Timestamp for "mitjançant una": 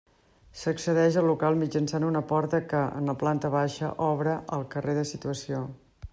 1.59-2.23